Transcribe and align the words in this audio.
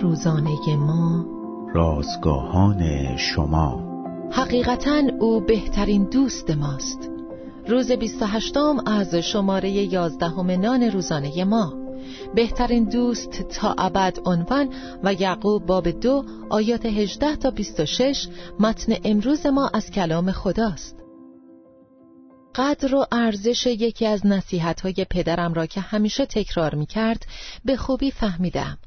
روزانه 0.00 0.76
ما. 0.76 1.26
رازگاهان 1.74 3.16
شما. 3.16 3.92
حقیقتا 4.30 5.02
او 5.20 5.40
بهترین 5.40 6.04
دوست 6.04 6.50
ماست. 6.50 7.10
روز 7.68 7.92
28 7.92 8.56
از 8.86 9.14
شماره 9.14 9.70
11 9.70 10.56
نان 10.56 10.82
روزانه 10.82 11.44
ما. 11.44 11.74
بهترین 12.34 12.84
دوست 12.84 13.30
تا 13.30 13.74
ابد 13.78 14.18
عنوان 14.24 14.68
و 15.04 15.14
یعقوب 15.14 15.66
باب 15.66 15.88
دو 15.88 16.24
آیات 16.50 16.86
18 16.86 17.36
تا 17.36 17.50
26 17.50 18.28
متن 18.60 18.92
امروز 19.04 19.46
ما 19.46 19.70
از 19.74 19.90
کلام 19.90 20.32
خداست. 20.32 20.96
قدر 22.54 22.94
و 22.94 23.06
ارزش 23.12 23.66
یکی 23.66 24.06
از 24.06 24.26
نصیحت 24.26 24.80
های 24.80 25.06
پدرم 25.10 25.54
را 25.54 25.66
که 25.66 25.80
همیشه 25.80 26.26
تکرار 26.26 26.74
می 26.74 26.86
کرد 26.86 27.26
به 27.64 27.76
خوبی 27.76 28.10
فهمیدم. 28.10 28.78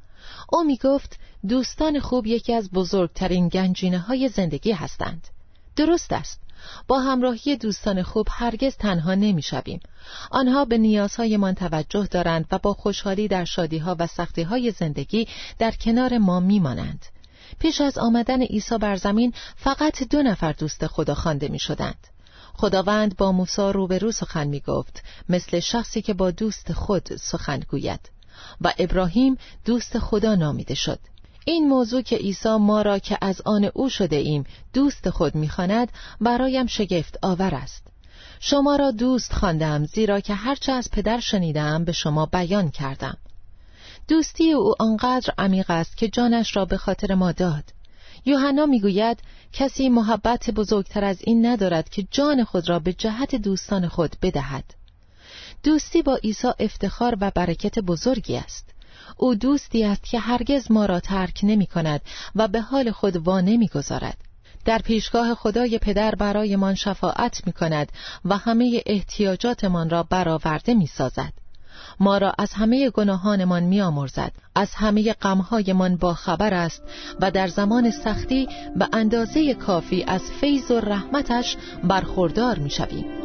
او 0.53 0.63
می 0.63 0.77
گفت 0.77 1.19
دوستان 1.47 1.99
خوب 1.99 2.27
یکی 2.27 2.53
از 2.53 2.71
بزرگترین 2.71 3.47
گنجینه 3.47 3.99
های 3.99 4.29
زندگی 4.29 4.71
هستند 4.71 5.27
درست 5.75 6.13
است 6.13 6.41
با 6.87 6.99
همراهی 6.99 7.57
دوستان 7.57 8.03
خوب 8.03 8.27
هرگز 8.29 8.75
تنها 8.75 9.15
نمی 9.15 9.41
شویم. 9.41 9.79
آنها 10.31 10.65
به 10.65 10.77
نیازهایمان 10.77 11.53
توجه 11.53 12.07
دارند 12.11 12.45
و 12.51 12.59
با 12.59 12.73
خوشحالی 12.73 13.27
در 13.27 13.45
شادیها 13.45 13.95
و 13.99 14.07
سختیهای 14.07 14.71
زندگی 14.71 15.27
در 15.59 15.71
کنار 15.71 16.17
ما 16.17 16.39
می 16.39 16.59
مانند. 16.59 17.05
پیش 17.59 17.81
از 17.81 17.97
آمدن 17.97 18.41
عیسی 18.41 18.77
بر 18.77 18.95
زمین 18.95 19.33
فقط 19.55 20.03
دو 20.03 20.23
نفر 20.23 20.51
دوست 20.51 20.87
خدا 20.87 21.15
خوانده 21.15 21.47
می 21.47 21.59
شدند. 21.59 22.07
خداوند 22.53 23.17
با 23.17 23.31
موسی 23.31 23.61
روبرو 23.61 24.11
سخن 24.11 24.47
می 24.47 24.59
گفت 24.59 25.03
مثل 25.29 25.59
شخصی 25.59 26.01
که 26.01 26.13
با 26.13 26.31
دوست 26.31 26.73
خود 26.73 27.15
سخن 27.15 27.59
گوید 27.59 28.14
و 28.61 28.73
ابراهیم 28.79 29.37
دوست 29.65 29.99
خدا 29.99 30.35
نامیده 30.35 30.75
شد. 30.75 30.99
این 31.45 31.67
موضوع 31.67 32.01
که 32.01 32.15
عیسی 32.15 32.55
ما 32.55 32.81
را 32.81 32.99
که 32.99 33.17
از 33.21 33.41
آن 33.45 33.69
او 33.73 33.89
شده 33.89 34.15
ایم 34.15 34.43
دوست 34.73 35.09
خود 35.09 35.35
می‌خواند 35.35 35.91
برایم 36.21 36.67
شگفت 36.67 37.19
آور 37.21 37.55
است. 37.55 37.87
شما 38.39 38.75
را 38.75 38.91
دوست 38.91 39.33
خواندم 39.33 39.85
زیرا 39.85 40.19
که 40.19 40.33
هرچه 40.33 40.71
از 40.71 40.91
پدر 40.91 41.19
شنیدم 41.19 41.85
به 41.85 41.91
شما 41.91 42.25
بیان 42.25 42.71
کردم. 42.71 43.17
دوستی 44.07 44.51
او 44.51 44.73
آنقدر 44.79 45.33
عمیق 45.37 45.69
است 45.69 45.97
که 45.97 46.07
جانش 46.07 46.55
را 46.55 46.65
به 46.65 46.77
خاطر 46.77 47.15
ما 47.15 47.31
داد. 47.31 47.63
یوحنا 48.25 48.65
می‌گوید 48.65 49.19
کسی 49.53 49.89
محبت 49.89 50.49
بزرگتر 50.49 51.03
از 51.03 51.17
این 51.21 51.45
ندارد 51.45 51.89
که 51.89 52.07
جان 52.11 52.43
خود 52.43 52.69
را 52.69 52.79
به 52.79 52.93
جهت 52.93 53.35
دوستان 53.35 53.87
خود 53.87 54.15
بدهد. 54.21 54.63
دوستی 55.65 56.01
با 56.01 56.15
عیسی 56.15 56.47
افتخار 56.59 57.17
و 57.21 57.31
برکت 57.35 57.79
بزرگی 57.79 58.37
است 58.37 58.65
او 59.17 59.35
دوستی 59.35 59.83
است 59.83 60.03
که 60.03 60.19
هرگز 60.19 60.71
ما 60.71 60.85
را 60.85 60.99
ترک 60.99 61.39
نمی 61.43 61.65
کند 61.65 62.01
و 62.35 62.47
به 62.47 62.61
حال 62.61 62.91
خود 62.91 63.27
وا 63.27 63.41
نمی 63.41 63.67
گذارد. 63.67 64.17
در 64.65 64.77
پیشگاه 64.77 65.35
خدای 65.35 65.79
پدر 65.79 66.15
برایمان 66.15 66.75
شفاعت 66.75 67.47
می 67.47 67.53
کند 67.53 67.91
و 68.25 68.37
همه 68.37 68.81
احتیاجاتمان 68.85 69.89
را 69.89 70.03
برآورده 70.03 70.73
می 70.73 70.87
سازد. 70.87 71.33
ما 71.99 72.17
را 72.17 72.33
از 72.37 72.53
همه 72.53 72.89
گناهانمان 72.89 73.63
می 73.63 73.81
آمرزد. 73.81 74.31
از 74.55 74.75
همه 74.75 75.13
غمهایمان 75.13 75.95
با 75.95 76.13
خبر 76.13 76.53
است 76.53 76.81
و 77.19 77.31
در 77.31 77.47
زمان 77.47 77.91
سختی 77.91 78.47
به 78.75 78.87
اندازه 78.93 79.53
کافی 79.53 80.03
از 80.03 80.21
فیض 80.41 80.71
و 80.71 80.79
رحمتش 80.79 81.57
برخوردار 81.83 82.59
می 82.59 82.69
شویم. 82.69 83.24